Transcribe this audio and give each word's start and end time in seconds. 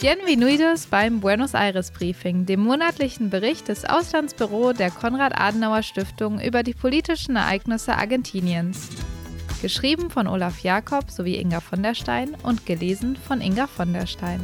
Bienvenidos 0.00 0.86
beim 0.86 1.18
Buenos 1.18 1.54
Aires 1.54 1.90
Briefing, 1.90 2.46
dem 2.46 2.60
monatlichen 2.60 3.30
Bericht 3.30 3.66
des 3.66 3.84
Auslandsbüro 3.84 4.72
der 4.72 4.92
Konrad-Adenauer-Stiftung 4.92 6.40
über 6.40 6.62
die 6.62 6.72
politischen 6.72 7.34
Ereignisse 7.34 7.96
Argentiniens. 7.96 8.90
Geschrieben 9.60 10.08
von 10.08 10.28
Olaf 10.28 10.60
Jakob 10.60 11.10
sowie 11.10 11.34
Inga 11.34 11.58
von 11.58 11.82
der 11.82 11.96
Stein 11.96 12.36
und 12.44 12.64
gelesen 12.64 13.16
von 13.16 13.40
Inga 13.40 13.66
von 13.66 13.92
der 13.92 14.06
Stein. 14.06 14.40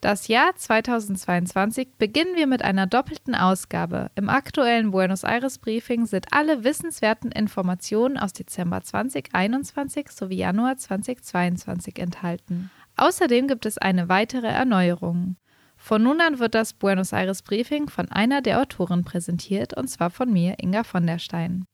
Das 0.00 0.28
Jahr 0.28 0.56
2022 0.56 1.96
beginnen 1.98 2.36
wir 2.36 2.46
mit 2.46 2.62
einer 2.62 2.86
doppelten 2.86 3.34
Ausgabe. 3.34 4.10
Im 4.14 4.30
aktuellen 4.30 4.92
Buenos 4.92 5.24
Aires 5.24 5.58
Briefing 5.58 6.06
sind 6.06 6.28
alle 6.30 6.64
wissenswerten 6.64 7.32
Informationen 7.32 8.16
aus 8.16 8.32
Dezember 8.32 8.82
2021 8.82 10.08
sowie 10.10 10.36
Januar 10.36 10.78
2022 10.78 11.98
enthalten. 11.98 12.70
Außerdem 12.96 13.48
gibt 13.48 13.66
es 13.66 13.78
eine 13.78 14.08
weitere 14.08 14.46
Erneuerung. 14.46 15.36
Von 15.76 16.02
nun 16.02 16.20
an 16.20 16.38
wird 16.38 16.54
das 16.54 16.72
Buenos 16.72 17.12
Aires 17.12 17.42
Briefing 17.42 17.88
von 17.88 18.10
einer 18.10 18.40
der 18.40 18.60
Autoren 18.60 19.04
präsentiert, 19.04 19.76
und 19.76 19.88
zwar 19.88 20.10
von 20.10 20.32
mir, 20.32 20.56
Inga 20.62 20.84
von 20.84 21.06
der 21.06 21.18
Stein. 21.18 21.66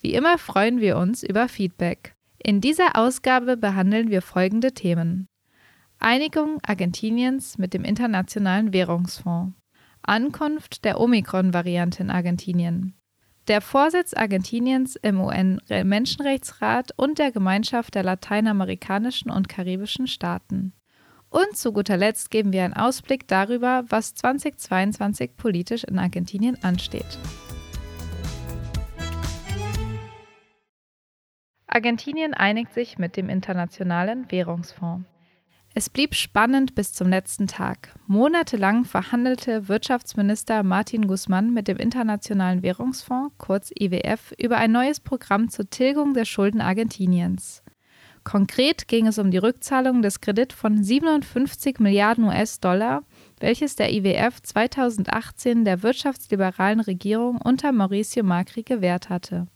Wie 0.00 0.14
immer 0.14 0.38
freuen 0.38 0.80
wir 0.80 0.98
uns 0.98 1.22
über 1.22 1.48
Feedback. 1.48 2.14
In 2.38 2.60
dieser 2.60 2.96
Ausgabe 2.96 3.56
behandeln 3.56 4.10
wir 4.10 4.22
folgende 4.22 4.72
Themen. 4.72 5.26
Einigung 5.98 6.60
Argentiniens 6.64 7.56
mit 7.58 7.72
dem 7.72 7.82
Internationalen 7.82 8.72
Währungsfonds. 8.72 9.56
Ankunft 10.02 10.84
der 10.84 11.00
Omikron-Variante 11.00 12.02
in 12.02 12.10
Argentinien 12.10 12.94
der 13.48 13.60
Vorsitz 13.60 14.12
Argentiniens 14.14 14.96
im 14.96 15.20
UN-Menschenrechtsrat 15.20 16.92
und 16.96 17.18
der 17.18 17.30
Gemeinschaft 17.30 17.94
der 17.94 18.02
lateinamerikanischen 18.02 19.30
und 19.30 19.48
karibischen 19.48 20.06
Staaten. 20.06 20.72
Und 21.30 21.56
zu 21.56 21.72
guter 21.72 21.96
Letzt 21.96 22.30
geben 22.30 22.52
wir 22.52 22.64
einen 22.64 22.74
Ausblick 22.74 23.28
darüber, 23.28 23.84
was 23.88 24.14
2022 24.14 25.36
politisch 25.36 25.84
in 25.84 25.98
Argentinien 25.98 26.62
ansteht. 26.62 27.18
Argentinien 31.66 32.32
einigt 32.32 32.72
sich 32.72 32.96
mit 32.96 33.16
dem 33.16 33.28
Internationalen 33.28 34.30
Währungsfonds. 34.30 35.06
Es 35.78 35.90
blieb 35.90 36.14
spannend 36.14 36.74
bis 36.74 36.94
zum 36.94 37.10
letzten 37.10 37.48
Tag. 37.48 37.94
Monatelang 38.06 38.86
verhandelte 38.86 39.68
Wirtschaftsminister 39.68 40.62
Martin 40.62 41.06
Guzman 41.06 41.52
mit 41.52 41.68
dem 41.68 41.76
Internationalen 41.76 42.62
Währungsfonds, 42.62 43.34
kurz 43.36 43.72
IWF, 43.78 44.32
über 44.38 44.56
ein 44.56 44.72
neues 44.72 45.00
Programm 45.00 45.50
zur 45.50 45.68
Tilgung 45.68 46.14
der 46.14 46.24
Schulden 46.24 46.62
Argentiniens. 46.62 47.62
Konkret 48.24 48.88
ging 48.88 49.06
es 49.06 49.18
um 49.18 49.30
die 49.30 49.36
Rückzahlung 49.36 50.00
des 50.00 50.22
Kredits 50.22 50.54
von 50.54 50.82
57 50.82 51.78
Milliarden 51.78 52.24
US-Dollar, 52.24 53.02
welches 53.38 53.76
der 53.76 53.92
IWF 53.92 54.40
2018 54.40 55.66
der 55.66 55.82
wirtschaftsliberalen 55.82 56.80
Regierung 56.80 57.36
unter 57.36 57.72
Mauricio 57.72 58.24
Macri 58.24 58.62
gewährt 58.62 59.10
hatte. 59.10 59.46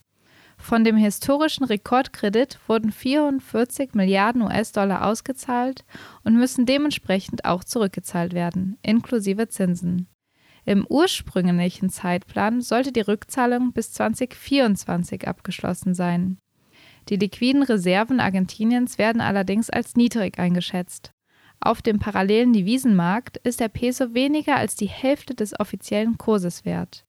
Von 0.60 0.84
dem 0.84 0.96
historischen 0.96 1.64
Rekordkredit 1.64 2.58
wurden 2.68 2.92
44 2.92 3.94
Milliarden 3.94 4.42
US-Dollar 4.42 5.06
ausgezahlt 5.06 5.84
und 6.22 6.36
müssen 6.36 6.66
dementsprechend 6.66 7.44
auch 7.44 7.64
zurückgezahlt 7.64 8.34
werden, 8.34 8.78
inklusive 8.82 9.48
Zinsen. 9.48 10.06
Im 10.64 10.86
ursprünglichen 10.86 11.88
Zeitplan 11.88 12.60
sollte 12.60 12.92
die 12.92 13.00
Rückzahlung 13.00 13.72
bis 13.72 13.92
2024 13.92 15.26
abgeschlossen 15.26 15.94
sein. 15.94 16.38
Die 17.08 17.16
liquiden 17.16 17.62
Reserven 17.62 18.20
Argentiniens 18.20 18.98
werden 18.98 19.22
allerdings 19.22 19.70
als 19.70 19.96
niedrig 19.96 20.38
eingeschätzt. 20.38 21.12
Auf 21.58 21.82
dem 21.82 21.98
parallelen 21.98 22.52
Devisenmarkt 22.52 23.38
ist 23.38 23.60
der 23.60 23.68
Peso 23.68 24.14
weniger 24.14 24.56
als 24.56 24.76
die 24.76 24.88
Hälfte 24.88 25.34
des 25.34 25.58
offiziellen 25.58 26.18
Kurses 26.18 26.64
wert. 26.64 27.04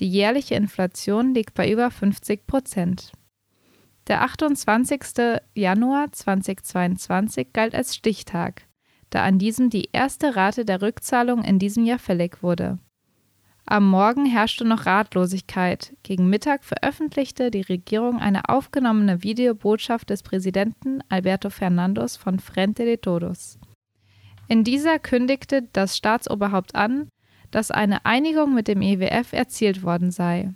Die 0.00 0.08
jährliche 0.08 0.54
Inflation 0.54 1.34
liegt 1.34 1.54
bei 1.54 1.70
über 1.70 1.90
50 1.90 2.46
Prozent. 2.46 3.12
Der 4.06 4.22
28. 4.22 5.40
Januar 5.54 6.12
2022 6.12 7.52
galt 7.52 7.74
als 7.74 7.94
Stichtag, 7.94 8.62
da 9.10 9.22
an 9.22 9.38
diesem 9.38 9.70
die 9.70 9.88
erste 9.92 10.36
Rate 10.36 10.64
der 10.64 10.82
Rückzahlung 10.82 11.42
in 11.42 11.58
diesem 11.58 11.84
Jahr 11.84 11.98
fällig 11.98 12.42
wurde. 12.42 12.78
Am 13.66 13.88
Morgen 13.88 14.26
herrschte 14.26 14.66
noch 14.66 14.84
Ratlosigkeit. 14.84 15.96
Gegen 16.02 16.28
Mittag 16.28 16.64
veröffentlichte 16.64 17.50
die 17.50 17.62
Regierung 17.62 18.18
eine 18.18 18.50
aufgenommene 18.50 19.22
Videobotschaft 19.22 20.10
des 20.10 20.22
Präsidenten 20.22 21.00
Alberto 21.08 21.48
Fernandos 21.48 22.16
von 22.16 22.40
Frente 22.40 22.84
de 22.84 22.98
Todos. 22.98 23.58
In 24.48 24.64
dieser 24.64 24.98
kündigte 24.98 25.66
das 25.72 25.96
Staatsoberhaupt 25.96 26.74
an, 26.74 27.08
dass 27.54 27.70
eine 27.70 28.04
Einigung 28.04 28.52
mit 28.54 28.66
dem 28.66 28.82
IWF 28.82 29.32
e 29.32 29.36
erzielt 29.36 29.82
worden 29.84 30.10
sei. 30.10 30.52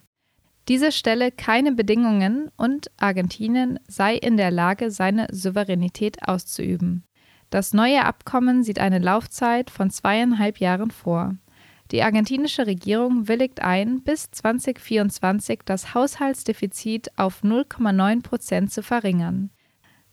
Diese 0.66 0.90
stelle 0.90 1.30
keine 1.30 1.72
Bedingungen 1.72 2.50
und 2.56 2.90
Argentinien 2.98 3.78
sei 3.86 4.16
in 4.16 4.36
der 4.36 4.50
Lage, 4.50 4.90
seine 4.90 5.28
Souveränität 5.30 6.28
auszuüben. 6.28 7.04
Das 7.50 7.72
neue 7.72 8.04
Abkommen 8.04 8.62
sieht 8.62 8.78
eine 8.78 8.98
Laufzeit 8.98 9.70
von 9.70 9.90
zweieinhalb 9.90 10.58
Jahren 10.58 10.90
vor. 10.90 11.36
Die 11.92 12.02
argentinische 12.02 12.66
Regierung 12.66 13.28
willigt 13.28 13.62
ein, 13.62 14.02
bis 14.02 14.30
2024 14.30 15.60
das 15.64 15.94
Haushaltsdefizit 15.94 17.16
auf 17.16 17.42
0,9 17.42 18.22
Prozent 18.22 18.72
zu 18.72 18.82
verringern. 18.82 19.50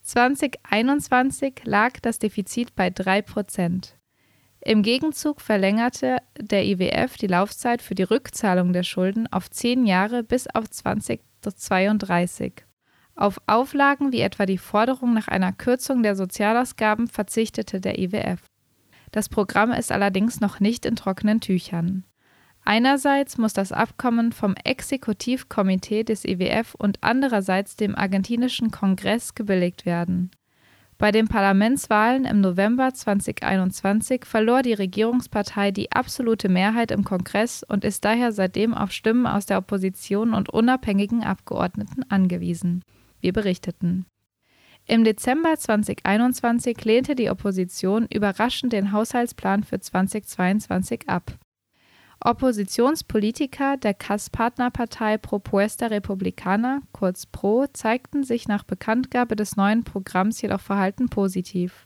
2021 0.03 1.62
lag 1.66 2.00
das 2.00 2.19
Defizit 2.19 2.75
bei 2.75 2.91
3 2.91 3.23
Prozent. 3.23 3.97
Im 4.67 4.81
Gegenzug 4.81 5.41
verlängerte 5.41 6.17
der 6.39 6.65
IWF 6.65 7.17
die 7.17 7.27
Laufzeit 7.27 7.83
für 7.83 7.93
die 7.93 8.01
Rückzahlung 8.01 8.73
der 8.73 8.81
Schulden 8.81 9.31
auf 9.31 9.47
zehn 9.51 9.85
Jahre 9.85 10.23
bis 10.23 10.47
auf 10.47 10.67
2032. 10.67 12.65
Auf 13.15 13.39
Auflagen 13.45 14.11
wie 14.11 14.21
etwa 14.21 14.47
die 14.47 14.57
Forderung 14.57 15.13
nach 15.13 15.27
einer 15.27 15.53
Kürzung 15.53 16.01
der 16.01 16.15
Sozialausgaben 16.15 17.07
verzichtete 17.07 17.79
der 17.79 17.99
IWF. 17.99 18.41
Das 19.11 19.29
Programm 19.29 19.71
ist 19.71 19.91
allerdings 19.91 20.41
noch 20.41 20.59
nicht 20.59 20.87
in 20.87 20.95
trockenen 20.95 21.41
Tüchern. 21.41 22.03
Einerseits 22.63 23.37
muss 23.37 23.53
das 23.53 23.71
Abkommen 23.71 24.31
vom 24.31 24.55
Exekutivkomitee 24.55 26.03
des 26.03 26.25
IWF 26.25 26.73
und 26.73 26.97
andererseits 27.01 27.75
dem 27.75 27.95
argentinischen 27.95 28.71
Kongress 28.71 29.35
gebilligt 29.35 29.85
werden. 29.85 30.31
Bei 30.97 31.11
den 31.11 31.28
Parlamentswahlen 31.28 32.23
im 32.23 32.39
November 32.39 32.94
2021 32.94 34.23
verlor 34.23 34.61
die 34.61 34.73
Regierungspartei 34.73 35.72
die 35.72 35.91
absolute 35.91 36.47
Mehrheit 36.47 36.89
im 36.91 37.03
Kongress 37.03 37.63
und 37.63 37.83
ist 37.83 38.06
daher 38.06 38.31
seitdem 38.31 38.73
auf 38.73 38.91
Stimmen 38.91 39.28
aus 39.28 39.45
der 39.45 39.57
Opposition 39.57 40.34
und 40.34 40.50
unabhängigen 40.50 41.23
Abgeordneten 41.23 42.09
angewiesen. 42.09 42.81
Wir 43.19 43.34
berichteten. 43.34 44.05
Im 44.88 45.03
Dezember 45.03 45.57
2021 45.57 46.85
lehnte 46.85 47.16
die 47.16 47.29
Opposition 47.29 48.07
überraschend 48.09 48.72
den 48.72 48.94
Haushaltsplan 48.94 49.63
für 49.63 49.79
2022 49.79 51.09
ab. 51.09 51.34
Oppositionspolitiker 52.25 53.77
der 53.77 53.93
CAS-Partnerpartei 53.93 55.19
Propuesta 55.19 55.85
Republicana, 55.85 56.81
kurz 56.91 57.27
PRO, 57.27 57.67
zeigten 57.71 58.23
sich 58.23 58.47
nach 58.47 58.63
Bekanntgabe 58.63 59.35
des 59.35 59.57
neuen 59.57 59.83
Programms 59.83 60.41
jedoch 60.41 60.59
verhalten 60.59 61.07
positiv. 61.07 61.85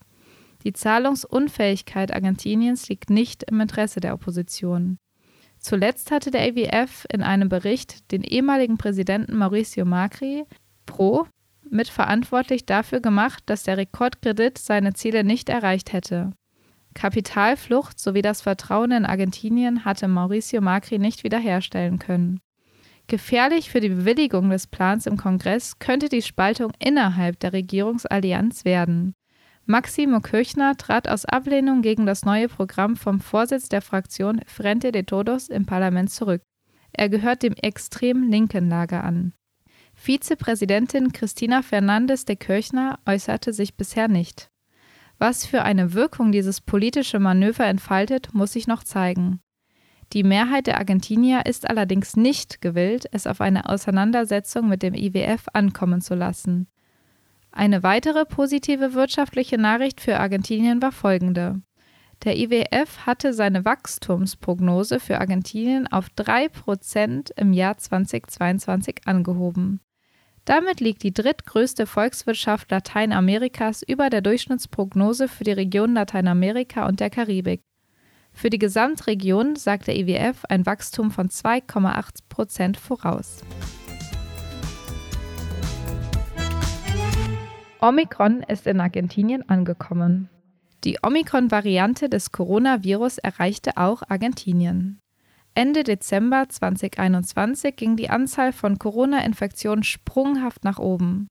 Die 0.63 0.71
Zahlungsunfähigkeit 0.71 2.13
Argentiniens 2.13 2.87
liegt 2.87 3.09
nicht 3.09 3.43
im 3.43 3.59
Interesse 3.59 3.99
der 3.99 4.13
Opposition. 4.13 4.97
Zuletzt 5.57 6.09
hatte 6.09 6.31
der 6.31 6.47
IWF 6.47 7.05
in 7.11 7.21
einem 7.21 7.49
Bericht 7.49 8.09
den 8.13 8.23
ehemaligen 8.23 8.77
Präsidenten 8.77 9.35
Mauricio 9.35 9.83
Macri, 9.83 10.45
PRO, 10.85 11.27
mitverantwortlich 11.69 12.65
dafür 12.65 13.01
gemacht, 13.01 13.43
dass 13.47 13.63
der 13.63 13.75
Rekordkredit 13.75 14.57
seine 14.57 14.93
Ziele 14.93 15.25
nicht 15.25 15.49
erreicht 15.49 15.91
hätte. 15.91 16.31
Kapitalflucht 16.93 17.99
sowie 17.99 18.21
das 18.21 18.41
Vertrauen 18.41 18.91
in 18.91 19.05
Argentinien 19.05 19.85
hatte 19.85 20.07
Mauricio 20.07 20.61
Macri 20.61 20.99
nicht 20.99 21.23
wiederherstellen 21.23 21.99
können. 21.99 22.39
Gefährlich 23.07 23.71
für 23.71 23.79
die 23.79 23.89
Bewilligung 23.89 24.49
des 24.49 24.67
Plans 24.67 25.07
im 25.07 25.17
Kongress 25.17 25.79
könnte 25.79 26.09
die 26.09 26.21
Spaltung 26.21 26.71
innerhalb 26.77 27.39
der 27.39 27.53
Regierungsallianz 27.53 28.65
werden. 28.65 29.15
Maximo 29.65 30.19
Kirchner 30.19 30.77
trat 30.77 31.07
aus 31.07 31.25
Ablehnung 31.25 31.81
gegen 31.81 32.05
das 32.05 32.25
neue 32.25 32.47
Programm 32.47 32.95
vom 32.95 33.19
Vorsitz 33.19 33.69
der 33.69 33.81
Fraktion 33.81 34.41
Frente 34.45 34.91
de 34.91 35.03
Todos 35.03 35.47
im 35.47 35.65
Parlament 35.65 36.11
zurück. 36.11 36.41
Er 36.91 37.09
gehört 37.09 37.43
dem 37.43 37.53
extrem 37.53 38.29
linken 38.29 38.69
Lager 38.69 39.03
an. 39.03 39.33
Vizepräsidentin 39.93 41.11
Cristina 41.11 41.61
Fernandes 41.61 42.25
de 42.25 42.35
Kirchner 42.35 42.99
äußerte 43.05 43.53
sich 43.53 43.75
bisher 43.75 44.07
nicht. 44.07 44.49
Was 45.19 45.45
für 45.45 45.63
eine 45.63 45.93
Wirkung 45.93 46.31
dieses 46.31 46.61
politische 46.61 47.19
Manöver 47.19 47.65
entfaltet, 47.65 48.33
muss 48.33 48.53
sich 48.53 48.67
noch 48.67 48.83
zeigen. 48.83 49.41
Die 50.13 50.23
Mehrheit 50.23 50.65
der 50.65 50.77
Argentinier 50.77 51.45
ist 51.45 51.69
allerdings 51.69 52.15
nicht 52.15 52.61
gewillt, 52.61 53.05
es 53.11 53.27
auf 53.27 53.41
eine 53.41 53.69
Auseinandersetzung 53.69 54.67
mit 54.67 54.81
dem 54.81 54.95
IWF 54.95 55.45
ankommen 55.53 56.01
zu 56.01 56.15
lassen. 56.15 56.67
Eine 57.51 57.83
weitere 57.83 58.25
positive 58.25 58.93
wirtschaftliche 58.93 59.57
Nachricht 59.57 60.01
für 60.01 60.19
Argentinien 60.19 60.81
war 60.81 60.91
folgende. 60.91 61.61
Der 62.23 62.37
IWF 62.37 63.05
hatte 63.05 63.33
seine 63.33 63.65
Wachstumsprognose 63.65 64.99
für 64.99 65.19
Argentinien 65.19 65.87
auf 65.87 66.07
3% 66.17 67.31
im 67.35 67.53
Jahr 67.53 67.77
2022 67.77 69.01
angehoben. 69.05 69.79
Damit 70.45 70.79
liegt 70.79 71.03
die 71.03 71.13
drittgrößte 71.13 71.85
Volkswirtschaft 71.85 72.71
Lateinamerikas 72.71 73.83
über 73.83 74.09
der 74.09 74.21
Durchschnittsprognose 74.21 75.27
für 75.27 75.43
die 75.43 75.51
Region 75.51 75.93
Lateinamerika 75.93 76.87
und 76.87 76.99
der 76.99 77.09
Karibik. 77.09 77.61
Für 78.31 78.49
die 78.49 78.59
Gesamtregion 78.59 79.55
sagt 79.55 79.87
der 79.87 79.97
IWF 79.97 80.45
ein 80.45 80.65
Wachstum 80.65 81.11
von 81.11 81.29
2,8 81.29 82.19
Prozent 82.29 82.77
voraus. 82.77 83.41
Omikron 87.81 88.43
ist 88.43 88.67
in 88.67 88.81
Argentinien 88.81 89.47
angekommen. 89.47 90.29
Die 90.83 90.97
Omikron-Variante 91.01 92.09
des 92.09 92.31
Coronavirus 92.31 93.17
erreichte 93.17 93.77
auch 93.77 94.03
Argentinien. 94.07 94.99
Ende 95.55 95.83
Dezember 95.83 96.47
2021 96.47 97.75
ging 97.75 97.95
die 97.95 98.09
Anzahl 98.09 98.53
von 98.53 98.79
Corona-Infektionen 98.79 99.83
sprunghaft 99.83 100.63
nach 100.63 100.79
oben. 100.79 101.27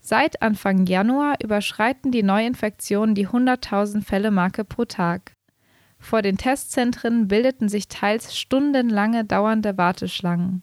Seit 0.00 0.42
Anfang 0.42 0.86
Januar 0.86 1.36
überschreiten 1.42 2.10
die 2.10 2.22
Neuinfektionen 2.22 3.14
die 3.14 3.28
100.000 3.28 4.02
Fälle-Marke 4.02 4.64
pro 4.64 4.84
Tag. 4.84 5.32
Vor 5.98 6.22
den 6.22 6.38
Testzentren 6.38 7.28
bildeten 7.28 7.68
sich 7.68 7.88
teils 7.88 8.36
stundenlange 8.36 9.24
dauernde 9.24 9.76
Warteschlangen. 9.76 10.62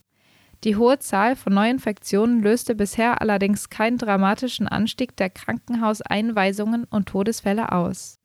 Die 0.64 0.78
hohe 0.78 0.98
Zahl 1.00 1.36
von 1.36 1.54
Neuinfektionen 1.54 2.42
löste 2.42 2.74
bisher 2.74 3.22
allerdings 3.22 3.70
keinen 3.70 3.98
dramatischen 3.98 4.68
Anstieg 4.68 5.16
der 5.16 5.30
Krankenhauseinweisungen 5.30 6.86
und 6.86 7.08
Todesfälle 7.08 7.72
aus. 7.72 8.20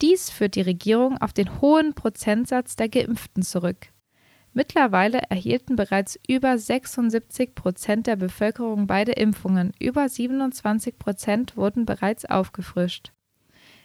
Dies 0.00 0.30
führt 0.30 0.54
die 0.54 0.62
Regierung 0.62 1.18
auf 1.18 1.32
den 1.32 1.60
hohen 1.60 1.94
Prozentsatz 1.94 2.76
der 2.76 2.88
Geimpften 2.88 3.42
zurück. 3.42 3.88
Mittlerweile 4.56 5.20
erhielten 5.28 5.76
bereits 5.76 6.18
über 6.26 6.56
76 6.56 7.54
Prozent 7.54 8.06
der 8.06 8.16
Bevölkerung 8.16 8.86
beide 8.86 9.12
Impfungen, 9.12 9.74
über 9.78 10.08
27 10.08 10.98
Prozent 10.98 11.58
wurden 11.58 11.84
bereits 11.84 12.24
aufgefrischt. 12.24 13.12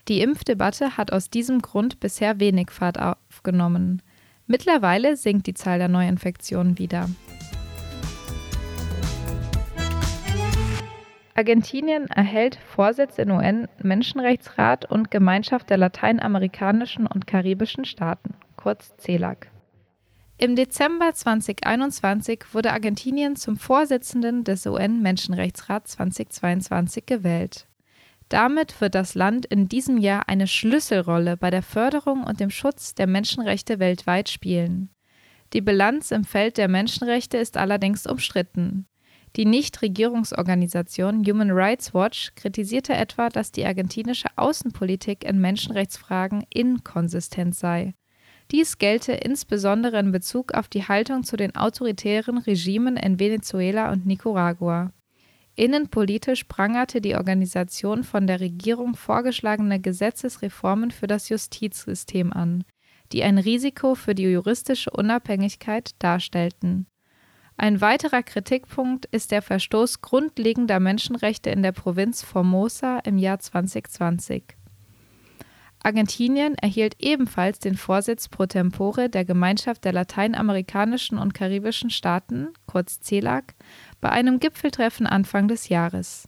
Die 0.07 0.21
Impfdebatte 0.21 0.95
hat 0.95 1.11
aus 1.11 1.29
diesem 1.29 1.61
Grund 1.61 1.99
bisher 1.99 2.39
wenig 2.39 2.71
Fahrt 2.71 3.01
aufgenommen. 3.01 4.01
Mittlerweile 4.47 5.17
sinkt 5.17 5.47
die 5.47 5.55
Zahl 5.55 5.77
der 5.77 5.89
Neuinfektionen 5.89 6.77
wieder. 6.77 7.09
Argentinien 11.35 12.07
erhält 12.07 12.57
Vorsitz 12.65 13.17
in 13.17 13.29
UN-Menschenrechtsrat 13.29 14.89
und 14.89 15.11
Gemeinschaft 15.11 15.69
der 15.69 15.75
lateinamerikanischen 15.75 17.07
und 17.07 17.27
karibischen 17.27 17.83
Staaten, 17.83 18.35
kurz 18.55 18.95
CELAC. 18.95 19.51
Im 20.43 20.55
Dezember 20.55 21.13
2021 21.13 22.45
wurde 22.53 22.71
Argentinien 22.71 23.35
zum 23.35 23.57
Vorsitzenden 23.57 24.43
des 24.43 24.65
UN-Menschenrechtsrats 24.65 25.91
2022 25.91 27.05
gewählt. 27.05 27.67
Damit 28.27 28.81
wird 28.81 28.95
das 28.95 29.13
Land 29.13 29.45
in 29.45 29.69
diesem 29.69 29.99
Jahr 29.99 30.27
eine 30.27 30.47
Schlüsselrolle 30.47 31.37
bei 31.37 31.51
der 31.51 31.61
Förderung 31.61 32.23
und 32.23 32.39
dem 32.39 32.49
Schutz 32.49 32.95
der 32.95 33.05
Menschenrechte 33.05 33.77
weltweit 33.77 34.29
spielen. 34.29 34.89
Die 35.53 35.61
Bilanz 35.61 36.09
im 36.09 36.23
Feld 36.23 36.57
der 36.57 36.69
Menschenrechte 36.69 37.37
ist 37.37 37.55
allerdings 37.55 38.07
umstritten. 38.07 38.87
Die 39.35 39.45
Nichtregierungsorganisation 39.45 41.23
Human 41.23 41.51
Rights 41.51 41.93
Watch 41.93 42.33
kritisierte 42.33 42.93
etwa, 42.93 43.29
dass 43.29 43.51
die 43.51 43.63
argentinische 43.63 44.29
Außenpolitik 44.37 45.23
in 45.23 45.39
Menschenrechtsfragen 45.39 46.43
inkonsistent 46.49 47.53
sei. 47.53 47.93
Dies 48.51 48.77
gelte 48.77 49.13
insbesondere 49.13 49.97
in 49.99 50.11
Bezug 50.11 50.53
auf 50.53 50.67
die 50.67 50.85
Haltung 50.85 51.23
zu 51.23 51.37
den 51.37 51.55
autoritären 51.55 52.37
Regimen 52.37 52.97
in 52.97 53.17
Venezuela 53.17 53.91
und 53.91 54.05
Nicaragua. 54.05 54.91
Innenpolitisch 55.55 56.45
prangerte 56.45 56.99
die 56.99 57.15
Organisation 57.15 58.03
von 58.03 58.27
der 58.27 58.41
Regierung 58.41 58.95
vorgeschlagene 58.95 59.79
Gesetzesreformen 59.79 60.91
für 60.91 61.07
das 61.07 61.29
Justizsystem 61.29 62.33
an, 62.33 62.65
die 63.13 63.23
ein 63.23 63.37
Risiko 63.37 63.95
für 63.95 64.15
die 64.15 64.23
juristische 64.23 64.91
Unabhängigkeit 64.91 65.91
darstellten. 65.99 66.87
Ein 67.55 67.79
weiterer 67.79 68.23
Kritikpunkt 68.23 69.05
ist 69.05 69.31
der 69.31 69.41
Verstoß 69.41 70.01
grundlegender 70.01 70.79
Menschenrechte 70.79 71.51
in 71.51 71.63
der 71.63 71.73
Provinz 71.73 72.23
Formosa 72.23 72.99
im 72.99 73.17
Jahr 73.17 73.39
2020. 73.39 74.55
Argentinien 75.83 76.55
erhielt 76.55 76.95
ebenfalls 76.99 77.57
den 77.57 77.75
Vorsitz 77.75 78.29
pro 78.29 78.45
tempore 78.45 79.09
der 79.09 79.25
Gemeinschaft 79.25 79.83
der 79.83 79.93
lateinamerikanischen 79.93 81.17
und 81.17 81.33
karibischen 81.33 81.89
Staaten, 81.89 82.49
kurz 82.67 82.99
CELAC, 82.99 83.55
bei 83.99 84.09
einem 84.09 84.39
Gipfeltreffen 84.39 85.07
Anfang 85.07 85.47
des 85.47 85.69
Jahres. 85.69 86.27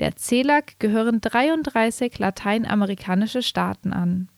Der 0.00 0.16
CELAC 0.16 0.78
gehören 0.80 1.20
33 1.22 2.18
lateinamerikanische 2.18 3.42
Staaten 3.42 3.92
an. 3.92 4.28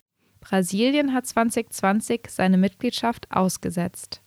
Brasilien 0.40 1.12
hat 1.12 1.26
2020 1.26 2.28
seine 2.28 2.56
Mitgliedschaft 2.56 3.30
ausgesetzt. 3.32 4.22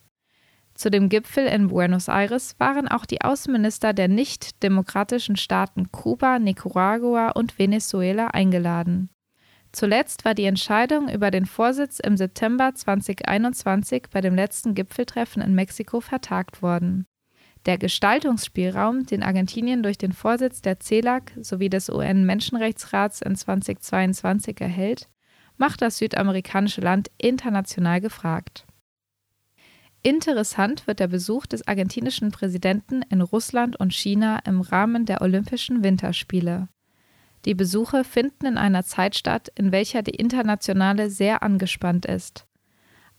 Zu 0.74 0.90
dem 0.90 1.08
Gipfel 1.08 1.46
in 1.46 1.68
Buenos 1.68 2.10
Aires 2.10 2.56
waren 2.58 2.90
auch 2.90 3.06
die 3.06 3.22
Außenminister 3.22 3.94
der 3.94 4.10
nicht-demokratischen 4.10 5.38
Staaten 5.38 5.92
Kuba, 5.92 6.40
Nicaragua 6.40 7.30
und 7.30 7.58
Venezuela 7.58 8.28
eingeladen. 8.28 9.10
Zuletzt 9.72 10.26
war 10.26 10.34
die 10.34 10.46
Entscheidung 10.46 11.10
über 11.10 11.30
den 11.30 11.46
Vorsitz 11.46 12.00
im 12.00 12.18
September 12.18 12.74
2021 12.74 14.08
bei 14.12 14.22
dem 14.22 14.36
letzten 14.36 14.74
Gipfeltreffen 14.74 15.42
in 15.42 15.54
Mexiko 15.54 16.02
vertagt 16.02 16.62
worden. 16.62 17.06
Der 17.66 17.78
Gestaltungsspielraum, 17.78 19.06
den 19.06 19.22
Argentinien 19.22 19.84
durch 19.84 19.98
den 19.98 20.14
Vorsitz 20.14 20.62
der 20.62 20.80
CELAC 20.80 21.34
sowie 21.42 21.70
des 21.70 21.90
UN-Menschenrechtsrats 21.90 23.22
in 23.22 23.36
2022 23.36 24.60
erhält, 24.62 25.10
macht 25.58 25.82
das 25.82 25.98
südamerikanische 25.98 26.82
Land 26.82 27.12
international 27.18 28.00
gefragt. 28.00 28.66
Interessant 30.02 30.88
wird 30.88 31.02
der 31.02 31.10
Besuch 31.10 31.46
des 31.46 31.68
argentinischen 31.68 32.32
Präsidenten 32.32 33.02
in 33.10 33.22
Russland 33.22 33.78
und 33.78 33.94
China 33.94 34.40
im 34.46 34.62
Rahmen 34.62 35.06
der 35.06 35.22
Olympischen 35.22 35.84
Winterspiele. 35.84 36.70
Die 37.46 37.56
Besuche 37.56 38.04
finden 38.04 38.46
in 38.46 38.58
einer 38.58 38.84
Zeit 38.84 39.16
statt, 39.16 39.52
in 39.56 39.72
welcher 39.72 40.02
die 40.02 40.16
internationale 40.16 41.10
sehr 41.10 41.42
angespannt 41.42 42.06
ist. 42.06 42.46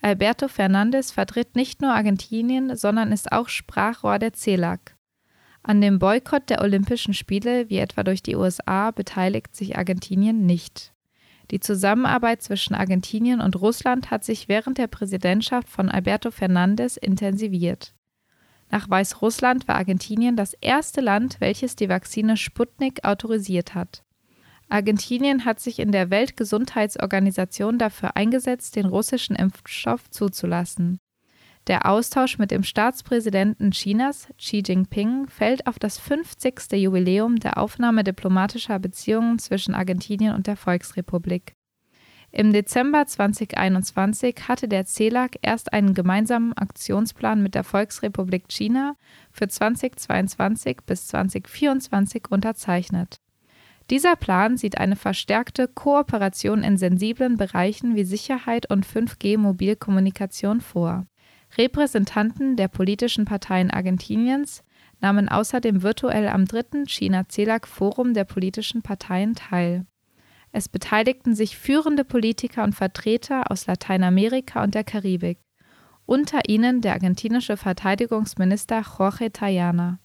Alberto 0.03 0.49
Fernandez 0.49 1.11
vertritt 1.11 1.57
nicht 1.57 1.83
nur 1.83 1.93
Argentinien, 1.93 2.77
sondern 2.77 3.13
ist 3.13 3.33
auch 3.33 3.49
Sprachrohr 3.49 4.19
der 4.19 4.33
CELAC. 4.33 4.97
An 5.63 5.81
dem 5.81 5.99
Boykott 5.99 6.49
der 6.49 6.63
Olympischen 6.63 7.13
Spiele, 7.13 7.69
wie 7.69 7.79
etwa 7.79 8.03
durch 8.03 8.23
die 8.23 8.37
USA, 8.37 8.91
beteiligt 8.93 9.55
sich 9.55 9.77
Argentinien 9.77 10.47
nicht. 10.47 10.95
Die 11.51 11.61
Zusammenarbeit 11.61 12.43
zwischen 12.43 12.75
Argentinien 12.75 13.41
und 13.41 13.61
Russland 13.61 14.11
hat 14.11 14.25
sich 14.25 14.49
während 14.49 14.79
der 14.79 14.87
Präsidentschaft 14.87 15.69
von 15.69 15.91
Alberto 15.91 16.31
Fernandez 16.31 16.97
intensiviert. 16.97 17.95
Nach 18.71 18.89
Weißrussland 18.89 19.67
war 19.67 19.75
Argentinien 19.75 20.37
das 20.37 20.55
erste 20.55 21.01
Land, 21.01 21.41
welches 21.41 21.75
die 21.77 21.89
Vakzine 21.89 22.37
Sputnik 22.37 23.05
autorisiert 23.05 23.75
hat. 23.75 24.05
Argentinien 24.71 25.45
hat 25.45 25.59
sich 25.61 25.81
in 25.81 25.91
der 25.91 26.11
Weltgesundheitsorganisation 26.11 27.79
dafür 27.79 28.17
eingesetzt, 28.17 28.77
den 28.77 28.87
russischen 28.87 29.35
Impfstoff 29.35 30.09
zuzulassen. 30.11 31.01
Der 31.67 31.87
Austausch 31.87 32.39
mit 32.39 32.51
dem 32.51 32.63
Staatspräsidenten 32.63 33.73
Chinas, 33.73 34.29
Xi 34.39 34.63
Jinping, 34.67 35.29
fällt 35.29 35.67
auf 35.67 35.79
das 35.79 35.99
50. 35.99 36.73
Jubiläum 36.73 37.37
der 37.37 37.59
Aufnahme 37.59 38.03
diplomatischer 38.03 38.79
Beziehungen 38.79 39.39
zwischen 39.39 39.75
Argentinien 39.75 40.35
und 40.35 40.47
der 40.47 40.57
Volksrepublik. 40.57 41.55
Im 42.33 42.53
Dezember 42.53 43.07
2021 43.07 44.49
hatte 44.49 44.69
der 44.69 44.85
CELAC 44.85 45.37
erst 45.43 45.73
einen 45.73 45.95
gemeinsamen 45.95 46.53
Aktionsplan 46.53 47.43
mit 47.43 47.57
der 47.57 47.65
Volksrepublik 47.65 48.45
China 48.49 48.95
für 49.33 49.49
2022 49.49 50.79
bis 50.87 51.09
2024 51.09 52.31
unterzeichnet. 52.31 53.20
Dieser 53.91 54.15
Plan 54.15 54.57
sieht 54.57 54.79
eine 54.79 54.95
verstärkte 54.95 55.67
Kooperation 55.67 56.63
in 56.63 56.77
sensiblen 56.77 57.37
Bereichen 57.37 57.97
wie 57.97 58.05
Sicherheit 58.05 58.71
und 58.71 58.87
5G-Mobilkommunikation 58.87 60.61
vor. 60.61 61.07
Repräsentanten 61.59 62.55
der 62.55 62.69
politischen 62.69 63.25
Parteien 63.25 63.73
Argentiniens 63.73 64.63
nahmen 65.01 65.29
außerdem 65.29 65.83
virtuell 65.83 66.29
am 66.29 66.45
dritten 66.45 66.87
China-CELAC-Forum 66.87 68.15
der 68.15 68.25
politischen 68.25 68.83
Parteien 68.83 69.35
teil. 69.35 69.87
Es 70.53 70.69
beteiligten 70.69 71.35
sich 71.35 71.59
führende 71.59 72.05
Politiker 72.05 72.63
und 72.63 72.77
Vertreter 72.77 73.51
aus 73.51 73.67
Lateinamerika 73.67 74.63
und 74.63 74.77
der 74.77 74.85
Karibik, 74.85 75.39
unter 76.07 76.49
ihnen 76.49 76.81
der 76.81 76.93
argentinische 76.93 77.57
Verteidigungsminister 77.57 78.85
Jorge 78.99 79.33
Tayana. 79.33 79.99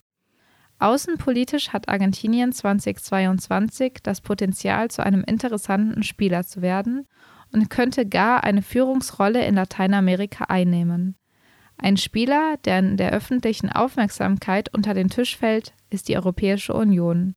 Außenpolitisch 0.79 1.69
hat 1.69 1.87
Argentinien 1.87 2.51
2022 2.51 3.99
das 4.03 4.21
Potenzial, 4.21 4.91
zu 4.91 5.03
einem 5.03 5.23
interessanten 5.23 6.03
Spieler 6.03 6.43
zu 6.43 6.61
werden 6.61 7.07
und 7.53 7.69
könnte 7.69 8.05
gar 8.05 8.43
eine 8.43 8.61
Führungsrolle 8.61 9.45
in 9.45 9.55
Lateinamerika 9.55 10.45
einnehmen. 10.45 11.15
Ein 11.77 11.97
Spieler, 11.97 12.57
der 12.65 12.79
in 12.79 12.97
der 12.97 13.11
öffentlichen 13.11 13.69
Aufmerksamkeit 13.69 14.73
unter 14.73 14.93
den 14.93 15.09
Tisch 15.09 15.37
fällt, 15.37 15.73
ist 15.89 16.09
die 16.09 16.15
Europäische 16.15 16.73
Union. 16.73 17.35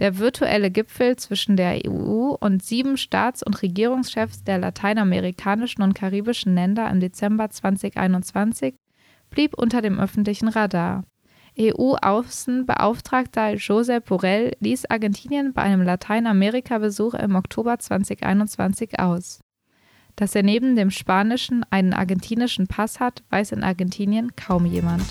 Der 0.00 0.18
virtuelle 0.18 0.72
Gipfel 0.72 1.16
zwischen 1.16 1.56
der 1.56 1.82
EU 1.86 2.34
und 2.40 2.64
sieben 2.64 2.96
Staats- 2.96 3.44
und 3.44 3.62
Regierungschefs 3.62 4.42
der 4.42 4.58
lateinamerikanischen 4.58 5.82
und 5.82 5.94
karibischen 5.94 6.54
Länder 6.54 6.90
im 6.90 6.98
Dezember 6.98 7.50
2021 7.50 8.74
blieb 9.30 9.56
unter 9.56 9.82
dem 9.82 10.00
öffentlichen 10.00 10.48
Radar. 10.48 11.04
EU-Außenbeauftragter 11.58 13.54
Josep 13.54 14.06
Borrell 14.06 14.56
ließ 14.58 14.86
Argentinien 14.90 15.52
bei 15.52 15.62
einem 15.62 15.82
Lateinamerika-Besuch 15.82 17.14
im 17.14 17.36
Oktober 17.36 17.78
2021 17.78 18.98
aus. 18.98 19.40
Dass 20.16 20.34
er 20.34 20.42
neben 20.42 20.74
dem 20.74 20.90
spanischen 20.90 21.64
einen 21.70 21.92
argentinischen 21.92 22.66
Pass 22.66 22.98
hat, 22.98 23.22
weiß 23.30 23.52
in 23.52 23.62
Argentinien 23.62 24.34
kaum 24.34 24.66
jemand. 24.66 25.04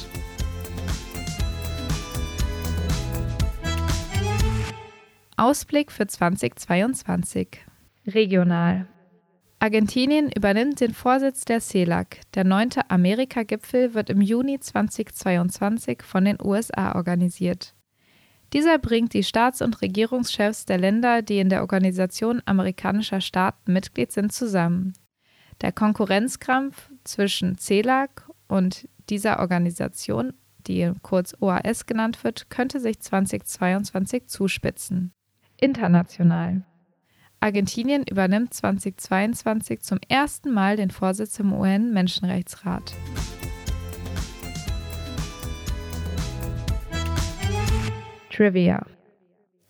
Ausblick 5.38 5.92
für 5.92 6.08
2022 6.08 7.66
Regional 8.08 8.88
Argentinien 9.64 10.30
übernimmt 10.30 10.82
den 10.82 10.94
Vorsitz 10.94 11.46
der 11.46 11.62
CELAC. 11.62 12.20
Der 12.34 12.44
neunte 12.44 12.92
Amerika-Gipfel 12.92 13.94
wird 13.94 14.10
im 14.10 14.20
Juni 14.20 14.60
2022 14.60 16.04
von 16.04 16.26
den 16.26 16.38
USA 16.44 16.96
organisiert. 16.96 17.74
Dieser 18.52 18.78
bringt 18.78 19.14
die 19.14 19.24
Staats- 19.24 19.62
und 19.62 19.82
Regierungschefs 19.82 20.66
der 20.66 20.80
Länder, 20.80 21.22
die 21.22 21.40
in 21.40 21.48
der 21.48 21.62
Organisation 21.62 22.42
amerikanischer 22.44 23.22
Staaten 23.22 23.72
Mitglied 23.72 24.12
sind, 24.12 24.34
zusammen. 24.34 24.96
Der 25.62 25.72
Konkurrenzkampf 25.72 26.90
zwischen 27.06 27.58
CELAC 27.58 28.28
und 28.50 28.90
dieser 29.10 29.40
Organisation, 29.40 30.34
die 30.68 30.92
kurz 31.04 31.38
OAS 31.40 31.86
genannt 31.86 32.26
wird, 32.26 32.50
könnte 32.50 32.82
sich 32.82 33.00
2022 33.00 34.28
zuspitzen. 34.28 35.14
International 35.56 36.66
Argentinien 37.44 38.06
übernimmt 38.10 38.54
2022 38.54 39.82
zum 39.82 40.00
ersten 40.08 40.54
Mal 40.54 40.78
den 40.78 40.92
Vorsitz 40.92 41.40
im 41.40 41.52
UN-Menschenrechtsrat. 41.52 42.94
Trivia 48.32 48.86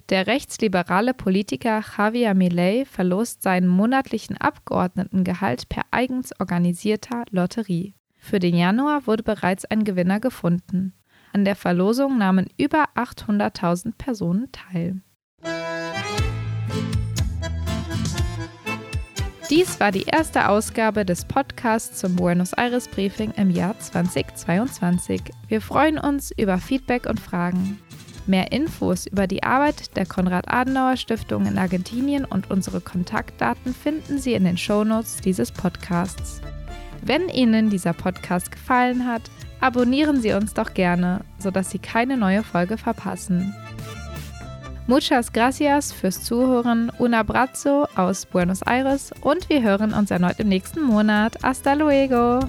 der 0.10 0.28
rechtsliberale 0.28 1.16
Politiker 1.16 1.82
Javier 1.98 2.36
Milei 2.36 2.86
verlost 2.86 3.42
seinen 3.42 3.68
monatlichen 3.68 4.38
Abgeordnetengehalt 4.38 5.70
per 5.70 5.84
eigens 5.90 6.40
organisierter 6.40 7.24
Lotterie. 7.32 7.96
Für 8.20 8.38
den 8.38 8.56
Januar 8.56 9.08
wurde 9.08 9.24
bereits 9.24 9.66
ein 9.66 9.86
Gewinner 9.86 10.20
gefunden. 10.20 10.94
An 11.32 11.46
der 11.46 11.56
Verlosung 11.56 12.20
nahmen 12.20 12.48
über 12.58 12.90
800.000 12.96 13.94
Personen 13.98 14.52
teil. 14.52 15.02
Dies 19.56 19.80
war 19.80 19.92
die 19.92 20.06
erste 20.06 20.50
Ausgabe 20.50 21.06
des 21.06 21.26
Podcasts 21.26 22.00
zum 22.00 22.16
Buenos 22.16 22.54
Aires 22.54 22.88
Briefing 22.88 23.30
im 23.38 23.52
Jahr 23.52 23.78
2022. 23.78 25.22
Wir 25.48 25.62
freuen 25.62 26.00
uns 26.00 26.32
über 26.36 26.58
Feedback 26.58 27.06
und 27.06 27.20
Fragen. 27.20 27.80
Mehr 28.26 28.52
Infos 28.52 29.06
über 29.06 29.28
die 29.28 29.44
Arbeit 29.44 29.96
der 29.96 30.08
Konrad-Adenauer-Stiftung 30.08 31.46
in 31.46 31.60
Argentinien 31.60 32.26
und 32.26 32.50
unsere 32.50 32.82
Kontaktdaten 32.82 33.76
finden 33.76 34.18
Sie 34.18 34.34
in 34.34 34.46
den 34.46 34.58
Shownotes 34.58 35.18
dieses 35.18 35.52
Podcasts. 35.52 36.42
Wenn 37.04 37.30
Ihnen 37.30 37.70
dieser 37.70 37.94
Podcast 37.94 38.52
gefallen 38.52 39.06
hat, 39.06 39.22
abonnieren 39.60 40.20
Sie 40.20 40.34
uns 40.34 40.56
doch 40.56 40.74
gerne, 40.74 41.22
sodass 41.38 41.70
Sie 41.70 41.78
keine 41.78 42.18
neue 42.18 42.42
Folge 42.42 42.80
verpassen. 42.80 43.54
Muchas 44.88 45.32
gracias 45.32 45.94
fürs 45.94 46.24
Zuhören. 46.24 46.92
Un 47.00 47.14
abrazo 47.14 47.88
aus 47.96 48.26
Buenos 48.26 48.62
Aires 48.64 49.12
und 49.22 49.48
wir 49.50 49.62
hören 49.62 49.94
uns 49.94 50.12
erneut 50.12 50.40
im 50.40 50.50
nächsten 50.50 50.82
Monat. 50.82 51.38
Hasta 51.42 51.74
luego! 51.74 52.40